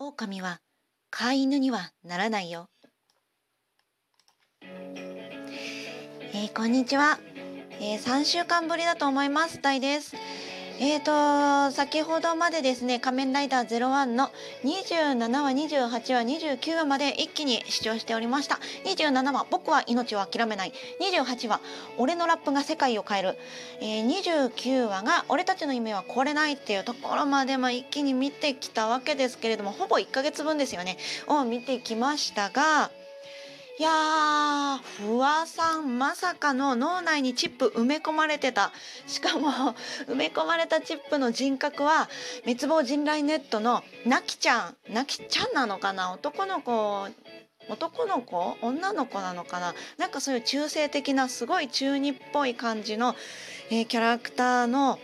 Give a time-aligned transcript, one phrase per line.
[0.00, 0.60] 狼は
[1.10, 2.68] 飼い犬にはならないよ。
[4.62, 7.18] えー、こんにちは、
[7.80, 9.60] えー、3週間ぶりだと思います。
[9.60, 10.14] 大です。
[10.80, 14.30] えーと先ほどまでですね仮面ライダー01の
[14.62, 18.60] 27話28話29話まで一気に視聴しておりました。
[18.84, 20.72] 27話僕は命を諦めない。
[21.00, 21.60] 28話
[21.96, 23.38] 俺のラップが世界を変える、
[23.80, 30.96] えー、29話が俺たちの夢は壊れないっていうところまでまあ一気に見てきたわけですけれどもほぼ1ヶ月分ですよね。
[31.26, 32.92] を見てきましたが
[33.78, 38.72] いやー、不破さん、まさかの脳内にチップ埋め込まれてた。
[39.06, 39.50] しかも、
[40.10, 42.08] 埋め込まれたチップの人格は、
[42.42, 44.92] 滅亡人雷ネットのなきちゃん。
[44.92, 46.10] なきちゃんなのかな？
[46.10, 47.06] 男の子、
[47.68, 48.56] 男の子？
[48.62, 49.76] 女の子なのかな？
[49.96, 53.14] なんかそういう中性的な、すごい中二っぽい感じの、
[53.70, 54.98] えー、キャラクターの、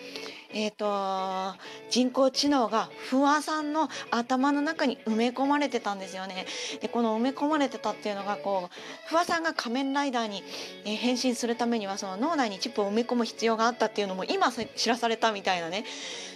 [0.56, 1.58] えーと、
[1.90, 6.46] 人工知能が不破さんの頭の中に埋め込まれてたんですよね。
[6.80, 10.44] でこの埋め込まれてたっていうのがこう不破さんが仮面ライダーに、
[10.84, 15.84] え、変身するためにはその脳内にチップを埋め込む必要があったっていうのも今知らされたみたいなね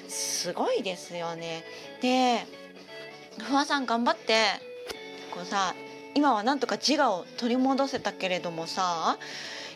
[0.08, 1.62] すごいですよね。
[2.02, 2.44] で
[3.38, 4.34] 不破さん頑張って
[5.30, 5.76] こうさ
[6.16, 9.16] 今はなんとか自我を取り戻せたけれどもさ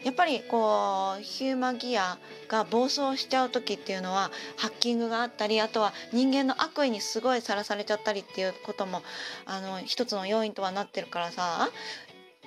[0.02, 2.18] やっぱりこうヒューマギア
[2.52, 9.02] が暴走しちゃう時っていうのはハッキングがあったりあとは人間の悪意にすごいさらされちゃったりっていうことも
[9.46, 11.70] あの一つの要因とはなってるからさ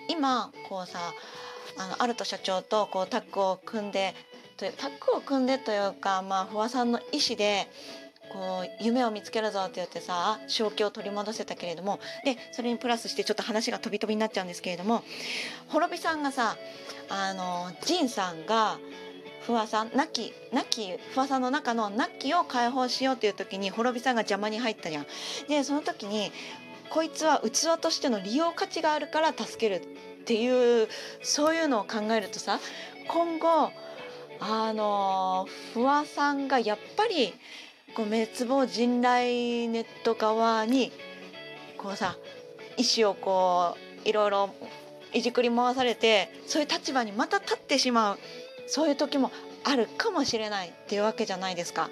[0.07, 0.99] 今こうさ
[1.77, 4.13] あのアルト社長とこうタッグを組んで
[4.57, 4.71] タッ
[5.11, 7.67] グを組んでというかまあ不破さんの意思で
[8.31, 15.03] こう夢を見つけるぞって言ってさ正気を取り戻せたけれどもでそれにプラスしてちょっと話が飛び飛びになっちゃうんですけれども
[15.67, 16.57] 滅びさんがさ
[17.09, 18.77] あの仁さんが
[19.45, 25.05] 不破さん亡き亡き不破さんの中の亡きを解放しようっていう時に滅びさんが邪魔に入ったじゃん。
[25.47, 26.31] でその時に
[26.89, 29.87] こいつは器としての利用価値があるから助けるっ
[30.25, 30.87] ていう
[31.21, 32.59] そういうのを考えるとさ
[33.07, 33.71] 今後
[34.39, 37.33] あの不破さんがやっぱり
[37.95, 40.91] こう滅亡人雷ネット側に
[41.77, 42.17] こうさ
[42.77, 44.49] 意思をこういろいろ
[45.13, 48.19] いじくり回されてそういう立場にまた立ってしまう
[48.67, 49.31] そういう時も
[49.63, 51.89] あるかもしれないっていうわけじゃないですか。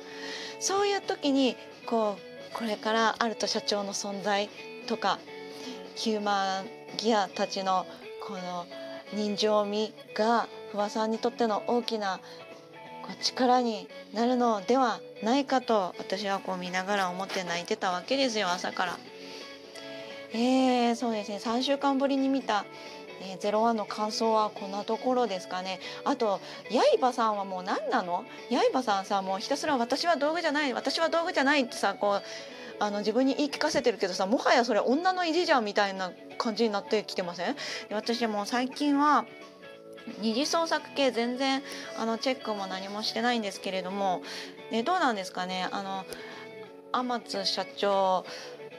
[0.59, 4.49] そういう時にこうこれからアルト社長の存在
[4.87, 5.19] とか
[5.95, 6.65] ヒューマン
[6.97, 7.85] ギアたちの
[8.25, 8.65] この
[9.13, 12.19] 人情味が不破さんにとっての大きな
[13.21, 18.97] 力になるのではないかと私はこう見ながら思って泣いてたわけですよ朝から。
[20.33, 21.37] えー、そうですね。
[21.37, 22.65] 3週間ぶりに見た
[23.21, 25.79] えー、01の感想はこんなところですかね。
[26.03, 26.41] あと
[26.99, 28.25] 刃さんはもう何なの？
[28.73, 32.21] 刃さんさもうひたすら私は道具じゃない私は道具じゃないってさこう
[32.83, 37.55] あの自分に言い聞かせてるけどさもはやそれ女の意地じゃんみたいな感じになってきてません？
[37.91, 39.25] 私も最近は
[40.19, 41.61] 二次創作系全然
[41.97, 44.21] あのチェックも何もしてないんですけれども、
[44.71, 45.69] ね、どうなんですかね？
[45.71, 46.03] あの
[46.91, 48.25] 天津社長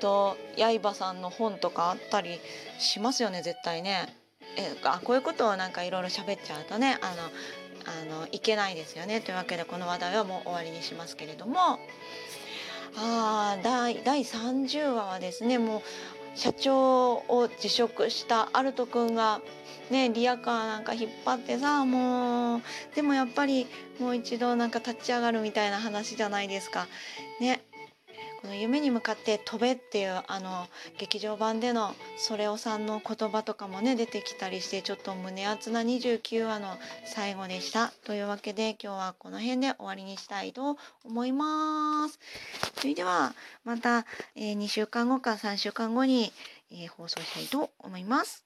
[0.01, 2.41] と刃さんの本とかあったり
[2.79, 4.17] しますよね絶対ね。
[4.57, 11.81] えあこういうことをなんかいろいろ喋っちゃうとねあのあのいけないですよねというわけでこの話題はもう終わりにしますけれども
[12.97, 15.83] あ第第30話はですねもう
[16.37, 19.41] 社長を辞職したアルト君が
[19.91, 22.63] ねリアカーなんか引っ張ってさもう
[22.95, 23.67] でもやっぱり
[24.01, 26.87] もう一度なんか立ち上がるみたいな話じゃないですか。
[27.41, 27.63] ね
[28.45, 30.67] この夢に向かって飛べっていうあの
[30.99, 42.21] 劇場版でのそれおさんの言葉とかもね出てきたりしてちょっと胸熱な29話の最後でしたというわけで今日はこの辺で終わりにしたいと思います。
[42.79, 43.33] それでは
[43.65, 44.05] また、
[44.37, 46.31] えー、2週間後か3週間後に、
[46.71, 48.45] えー、放送したいと思います。